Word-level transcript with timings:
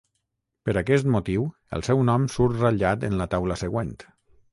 Per 0.69 0.73
aquest 0.79 1.09
motiu 1.15 1.43
el 1.77 1.85
seu 1.87 2.01
nom 2.07 2.25
surt 2.37 2.57
ratllat 2.63 3.05
en 3.11 3.19
la 3.21 3.29
taula 3.35 3.59
següent. 3.65 3.93